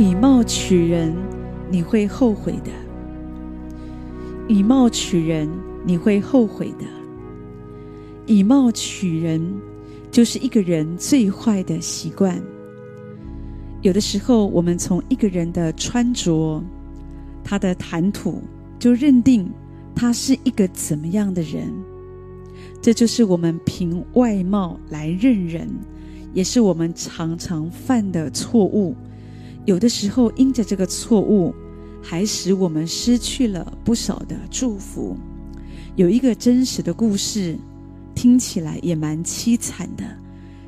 [0.00, 1.14] 以貌取人，
[1.70, 2.70] 你会后悔的。
[4.48, 5.46] 以貌取人，
[5.84, 6.86] 你会后悔的。
[8.24, 9.60] 以貌取人，
[10.10, 12.42] 就是一个人最坏的习惯。
[13.82, 16.64] 有的时候，我们从一个人的穿着、
[17.44, 18.42] 他的谈吐，
[18.78, 19.52] 就认定
[19.94, 21.70] 他是一个怎么样的人。
[22.80, 25.68] 这就是我们凭外貌来认人，
[26.32, 28.96] 也是我们常常犯的错误。
[29.70, 31.54] 有的时候，因着这个错误，
[32.02, 35.16] 还使我们失去了不少的祝福。
[35.94, 37.56] 有一个真实的故事，
[38.12, 40.02] 听起来也蛮凄惨的。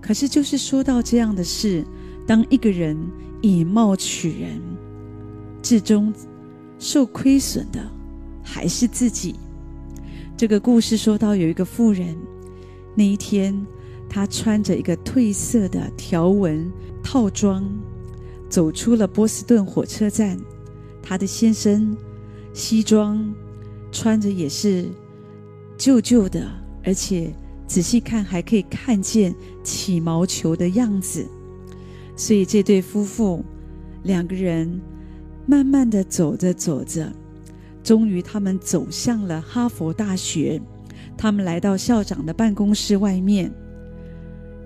[0.00, 1.84] 可是，就是说到这样的事，
[2.24, 2.96] 当一个人
[3.42, 4.60] 以貌取人，
[5.60, 6.14] 至终
[6.78, 7.80] 受亏损的
[8.44, 9.34] 还是自己。
[10.36, 12.16] 这个故事说到有一个妇人，
[12.94, 13.60] 那一天
[14.08, 16.70] 她穿着一个褪色的条纹
[17.02, 17.68] 套装，
[18.48, 20.38] 走出了波士顿火车站。
[21.02, 21.96] 她的先生
[22.52, 23.34] 西装
[23.92, 24.88] 穿着也是
[25.76, 26.48] 旧旧的，
[26.84, 27.34] 而且
[27.66, 31.26] 仔细看还可以看见起毛球的样子。
[32.16, 33.44] 所以这对夫妇
[34.04, 34.80] 两个人
[35.46, 37.12] 慢慢的走着走着。
[37.82, 40.58] 终于，他们走向了哈佛大学。
[41.18, 43.52] 他们来到校长的办公室外面。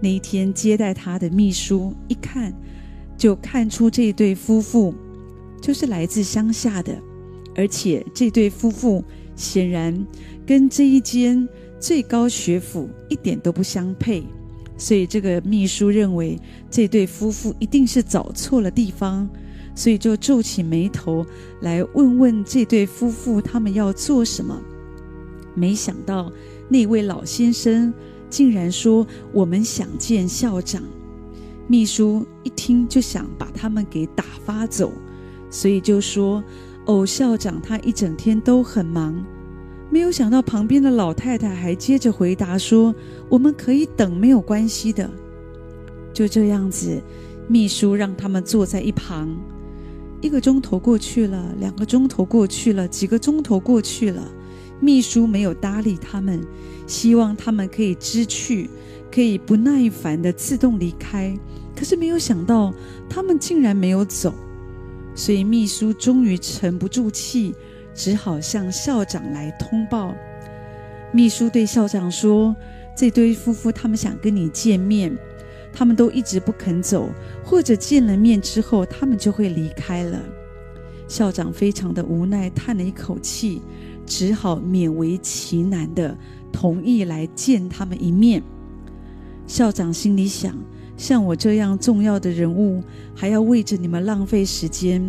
[0.00, 2.54] 那一天，接待他的秘书一看，
[3.18, 4.94] 就看出这对夫妇
[5.60, 6.96] 就是来自乡下的，
[7.54, 9.04] 而且这对夫妇
[9.36, 10.06] 显然
[10.46, 11.46] 跟这一间
[11.78, 14.24] 最高学府一点都不相配。
[14.78, 16.38] 所以，这个秘书认为
[16.70, 19.28] 这对夫妇一定是找错了地方。
[19.74, 21.24] 所以就皱起眉头
[21.60, 24.60] 来问问这对夫妇他们要做什么。
[25.54, 26.32] 没想到
[26.68, 27.94] 那位老先生
[28.28, 30.82] 竟然说：“我们想见校长。”
[31.68, 34.90] 秘书一听就想把他们给打发走，
[35.50, 36.42] 所以就说
[36.86, 39.14] ：“哦，校长他一整天都很忙。”
[39.90, 42.94] 没有想到旁边的老太太还接着回答说
[43.28, 45.08] ：“我们可以等，没有关系的。”
[46.12, 47.00] 就这样子，
[47.46, 49.28] 秘书让他们坐在一旁。
[50.20, 54.26] 一个钟头过去了，两个钟头过去了，几个钟头过去了，
[54.80, 56.40] 秘书没有搭理他们，
[56.86, 58.68] 希望他们可以知趣，
[59.10, 61.36] 可以不耐烦地自动离开。
[61.74, 62.72] 可是没有想到，
[63.08, 64.34] 他们竟然没有走，
[65.14, 67.54] 所以秘书终于沉不住气，
[67.94, 70.14] 只好向校长来通报。
[71.12, 72.54] 秘书对校长说
[72.96, 75.16] ：“这对夫妇他们想跟你见面。”
[75.72, 77.08] 他们都一直不肯走，
[77.44, 80.18] 或者见了面之后，他们就会离开了。
[81.06, 83.62] 校长非常的无奈，叹了一口气，
[84.04, 86.16] 只好勉为其难的
[86.50, 88.42] 同意来见他们一面。
[89.48, 90.54] 校长心里想：
[90.98, 92.82] 像我这样重要的人物，
[93.14, 95.02] 还要为着你们浪费时间，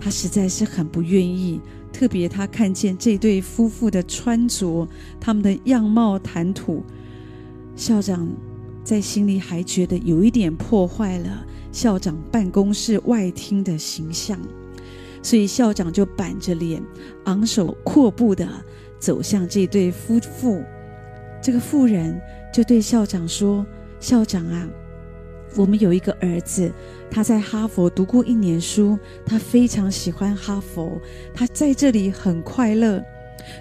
[0.00, 1.60] 他实在是很不愿意。
[1.92, 4.86] 特别他看见这对夫妇的穿着，
[5.18, 6.82] 他们的样貌谈吐，
[7.74, 8.26] 校长。
[8.84, 14.38] 在心里还觉得有一点破坏了校长办公室外厅的形象，
[15.20, 16.80] 所以校长就板着脸，
[17.24, 18.48] 昂首阔步地
[19.00, 20.62] 走向这对夫妇。
[21.42, 22.16] 这个妇人
[22.56, 23.66] 就对校长说
[24.00, 24.66] ：“校长啊，
[25.56, 26.72] 我们有一个儿子，
[27.10, 30.98] 他在哈佛读过一年书，他非常喜欢哈佛，
[31.34, 33.04] 他在这里很快乐。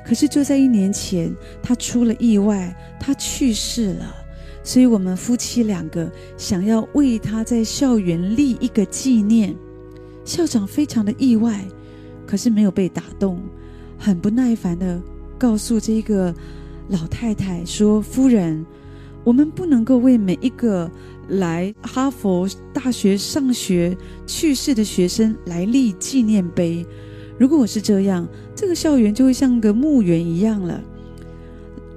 [0.08, 4.16] 可是就在一年前，他出了意外，他去世了。”
[4.64, 9.54] 所以，我们夫妻两个想要为他在校园立一个纪念。
[10.24, 11.66] 校长非常的意外，
[12.26, 13.44] 可是没有被打动，
[13.98, 15.02] 很不耐烦地
[15.38, 16.34] 告诉这个
[16.88, 18.66] 老太太说：“夫人，
[19.26, 20.90] 我们不能够为每一个
[21.28, 26.86] 来哈佛大学上学去世的学生来立纪念碑。
[27.38, 28.26] 如果我是这样，
[28.56, 30.82] 这个校园就会像个墓园一样了。”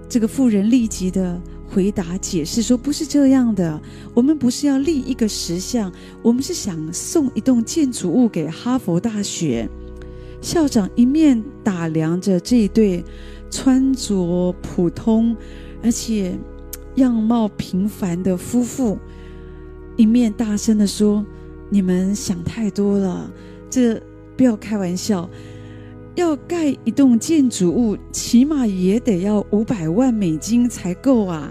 [0.09, 1.41] 这个妇人立即的。
[1.71, 3.79] 回答解释说：“不是这样的，
[4.15, 9.69] 我们不是要立一个石像，我们是想送一栋建筑物给哈佛大学。”
[10.41, 13.05] 校长一面打量着这一对
[13.51, 15.37] 穿着普通
[15.83, 16.39] 而且
[16.99, 18.99] 样貌平凡的夫妇，
[19.97, 21.25] 一面大声地说
[21.71, 23.31] ：“你们想太多了，
[23.69, 24.01] 这
[24.37, 25.29] 不要开玩笑。”
[26.15, 31.49] 要盖一栋建筑物，起码也得要五百万美金才够啊！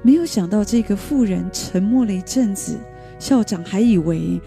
[0.00, 2.78] 没有想到这个妇人沉默了一阵子，
[3.18, 4.40] 校长还以为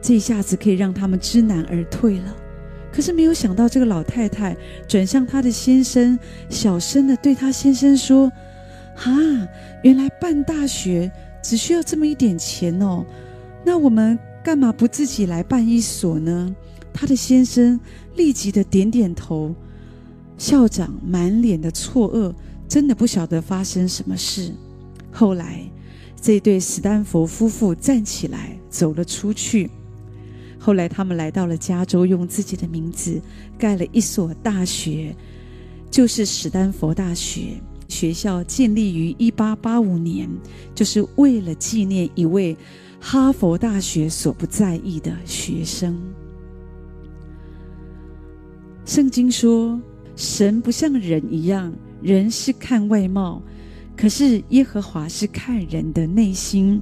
[0.00, 2.34] 这下子可以让他们知难而退了。
[2.90, 4.56] 可是没有想到，这个老太太
[4.88, 6.18] 转向她的先生，
[6.48, 8.32] 小声的对她先生说
[9.00, 9.10] ：“哈，
[9.82, 11.10] 原来办大学
[11.42, 13.02] 只需要这么一点钱哦，
[13.64, 16.54] 那我们干嘛不自己来办一所呢？”
[16.92, 17.80] 他的先生
[18.16, 19.54] 立即的点点头。
[20.36, 22.34] 校长满脸的错愕，
[22.68, 24.52] 真的不晓得发生什么事。
[25.10, 25.62] 后来，
[26.20, 29.70] 这对史丹佛夫妇站起来走了出去。
[30.58, 33.18] 后来，他们来到了加州，用自己的名字
[33.58, 35.16] 盖了一所大学，
[35.90, 37.60] 就是史丹佛大学。
[37.90, 40.26] 学校建立于一八八五年，
[40.74, 42.56] 就是为了纪念一位
[42.98, 46.00] 哈佛大学所不在意的学生。
[48.86, 49.78] 圣经说。
[50.16, 51.72] 神不像人一样，
[52.02, 53.42] 人是看外貌，
[53.96, 56.78] 可是耶和华是看人的内心。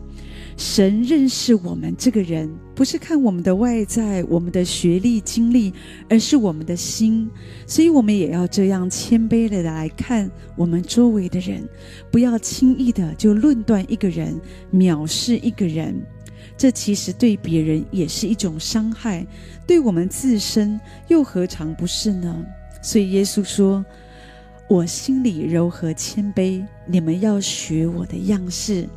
[0.59, 5.73] 神认识我们这个人，不是看我们的外在、我们的学历、经历，
[6.11, 7.31] 而是我们的心。
[7.65, 11.63] 所以，我们也要这样谦卑的来看我们周围的人，
[12.11, 14.37] 不要轻易的就论断一个人、
[14.73, 15.95] 藐视一个人。
[16.57, 19.25] 这其实对别人也是一种伤害，
[19.65, 22.45] 对我们自身又何尝不是呢？
[22.83, 23.85] 所以耶稣说
[24.69, 28.89] ：“我心里柔和谦卑，你们要学我的样式。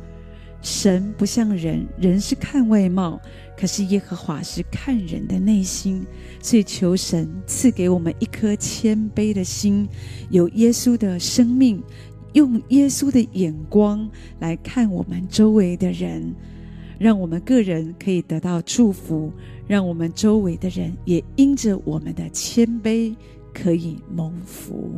[0.62, 3.20] 神不像人，人是看外貌，
[3.56, 6.06] 可是耶和华是看人的内心。
[6.40, 9.86] 所以求神赐给我们一颗谦卑的心，
[10.30, 11.82] 有耶稣的生命，
[12.32, 16.34] 用耶稣的眼光来看我们周围的人，
[16.98, 19.30] 让我们个人可以得到祝福，
[19.66, 23.14] 让我们周围的人也因着我们的谦卑。”
[23.54, 24.94] 可以蒙福。